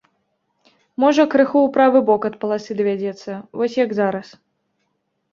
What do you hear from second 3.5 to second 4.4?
вось як зараз.